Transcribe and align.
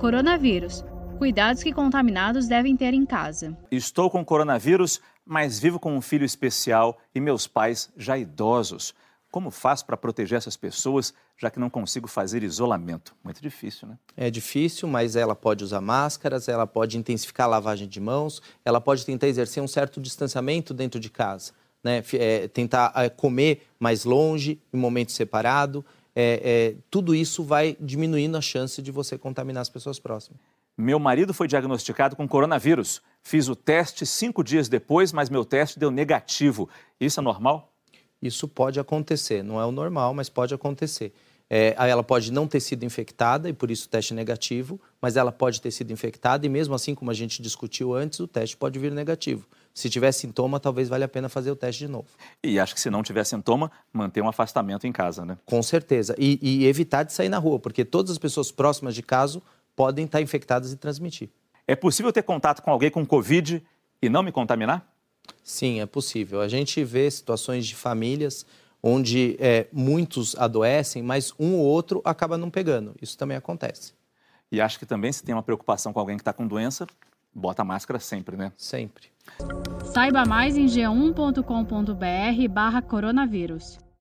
Coronavírus. 0.00 0.82
Cuidados 1.18 1.62
que 1.62 1.74
contaminados 1.74 2.48
devem 2.48 2.74
ter 2.74 2.94
em 2.94 3.04
casa. 3.04 3.54
Estou 3.70 4.08
com 4.08 4.24
coronavírus, 4.24 4.98
mas 5.26 5.58
vivo 5.58 5.78
com 5.78 5.94
um 5.94 6.00
filho 6.00 6.24
especial 6.24 6.98
e 7.14 7.20
meus 7.20 7.46
pais 7.46 7.92
já 7.98 8.16
idosos. 8.16 8.94
Como 9.30 9.50
faço 9.50 9.84
para 9.84 9.98
proteger 9.98 10.38
essas 10.38 10.56
pessoas, 10.56 11.12
já 11.36 11.50
que 11.50 11.60
não 11.60 11.68
consigo 11.68 12.08
fazer 12.08 12.42
isolamento? 12.42 13.14
Muito 13.22 13.42
difícil, 13.42 13.88
né? 13.88 13.98
É 14.16 14.30
difícil, 14.30 14.88
mas 14.88 15.16
ela 15.16 15.36
pode 15.36 15.62
usar 15.62 15.82
máscaras, 15.82 16.48
ela 16.48 16.66
pode 16.66 16.96
intensificar 16.96 17.46
a 17.46 17.50
lavagem 17.50 17.86
de 17.86 18.00
mãos, 18.00 18.40
ela 18.64 18.80
pode 18.80 19.04
tentar 19.04 19.28
exercer 19.28 19.62
um 19.62 19.68
certo 19.68 20.00
distanciamento 20.00 20.72
dentro 20.72 20.98
de 20.98 21.10
casa, 21.10 21.52
né? 21.84 22.02
É, 22.14 22.48
tentar 22.48 22.90
é, 22.96 23.10
comer 23.10 23.68
mais 23.78 24.06
longe, 24.06 24.58
em 24.72 24.78
momento 24.78 25.12
separado. 25.12 25.84
É, 26.14 26.40
é, 26.42 26.76
tudo 26.90 27.14
isso 27.14 27.44
vai 27.44 27.76
diminuindo 27.80 28.36
a 28.36 28.40
chance 28.40 28.82
de 28.82 28.90
você 28.90 29.16
contaminar 29.16 29.62
as 29.62 29.68
pessoas 29.68 29.98
próximas. 29.98 30.40
Meu 30.76 30.98
marido 30.98 31.34
foi 31.34 31.46
diagnosticado 31.46 32.16
com 32.16 32.26
coronavírus. 32.26 33.02
Fiz 33.22 33.48
o 33.48 33.56
teste 33.56 34.06
cinco 34.06 34.42
dias 34.42 34.68
depois, 34.68 35.12
mas 35.12 35.28
meu 35.28 35.44
teste 35.44 35.78
deu 35.78 35.90
negativo. 35.90 36.68
Isso 36.98 37.20
é 37.20 37.22
normal? 37.22 37.70
Isso 38.22 38.48
pode 38.48 38.80
acontecer. 38.80 39.42
Não 39.42 39.60
é 39.60 39.64
o 39.64 39.72
normal, 39.72 40.14
mas 40.14 40.28
pode 40.28 40.54
acontecer. 40.54 41.12
É, 41.52 41.74
ela 41.76 42.04
pode 42.04 42.30
não 42.30 42.46
ter 42.46 42.60
sido 42.60 42.84
infectada 42.84 43.48
e 43.48 43.52
por 43.52 43.72
isso 43.72 43.86
o 43.86 43.88
teste 43.90 44.12
é 44.12 44.16
negativo, 44.16 44.80
mas 45.02 45.16
ela 45.16 45.32
pode 45.32 45.60
ter 45.60 45.72
sido 45.72 45.92
infectada 45.92 46.46
e 46.46 46.48
mesmo 46.48 46.74
assim, 46.74 46.94
como 46.94 47.10
a 47.10 47.14
gente 47.14 47.42
discutiu 47.42 47.92
antes, 47.92 48.20
o 48.20 48.28
teste 48.28 48.56
pode 48.56 48.78
vir 48.78 48.92
negativo. 48.92 49.44
Se 49.74 49.90
tiver 49.90 50.12
sintoma, 50.12 50.60
talvez 50.60 50.88
valha 50.88 51.06
a 51.06 51.08
pena 51.08 51.28
fazer 51.28 51.50
o 51.50 51.56
teste 51.56 51.86
de 51.86 51.88
novo. 51.88 52.06
E 52.44 52.60
acho 52.60 52.72
que 52.72 52.80
se 52.80 52.88
não 52.88 53.02
tiver 53.02 53.24
sintoma, 53.24 53.70
manter 53.92 54.22
um 54.22 54.28
afastamento 54.28 54.86
em 54.86 54.92
casa, 54.92 55.24
né? 55.24 55.36
Com 55.44 55.60
certeza. 55.60 56.14
E, 56.16 56.38
e 56.40 56.66
evitar 56.66 57.02
de 57.02 57.12
sair 57.12 57.28
na 57.28 57.38
rua, 57.38 57.58
porque 57.58 57.84
todas 57.84 58.12
as 58.12 58.18
pessoas 58.18 58.52
próximas 58.52 58.94
de 58.94 59.02
caso 59.02 59.42
podem 59.74 60.04
estar 60.04 60.20
infectadas 60.20 60.72
e 60.72 60.76
transmitir. 60.76 61.30
É 61.66 61.74
possível 61.74 62.12
ter 62.12 62.22
contato 62.22 62.62
com 62.62 62.70
alguém 62.70 62.90
com 62.90 63.04
Covid 63.04 63.62
e 64.00 64.08
não 64.08 64.22
me 64.22 64.30
contaminar? 64.30 64.88
Sim, 65.42 65.80
é 65.80 65.86
possível. 65.86 66.40
A 66.40 66.48
gente 66.48 66.82
vê 66.84 67.10
situações 67.10 67.66
de 67.66 67.74
famílias 67.74 68.46
onde 68.82 69.36
é, 69.38 69.66
muitos 69.72 70.34
adoecem, 70.36 71.02
mas 71.02 71.32
um 71.38 71.54
ou 71.54 71.64
outro 71.64 72.00
acaba 72.04 72.38
não 72.38 72.50
pegando. 72.50 72.94
Isso 73.00 73.16
também 73.16 73.36
acontece. 73.36 73.92
E 74.50 74.60
acho 74.60 74.78
que 74.78 74.86
também, 74.86 75.12
se 75.12 75.22
tem 75.22 75.34
uma 75.34 75.42
preocupação 75.42 75.92
com 75.92 76.00
alguém 76.00 76.16
que 76.16 76.22
está 76.22 76.32
com 76.32 76.46
doença, 76.46 76.86
bota 77.34 77.62
a 77.62 77.64
máscara 77.64 78.00
sempre, 78.00 78.36
né? 78.36 78.52
Sempre. 78.56 79.04
Saiba 79.92 80.24
mais 80.24 80.56
em 80.56 80.66
g1.com.br 80.66 82.48
barra 82.50 82.82
coronavírus. 82.82 83.78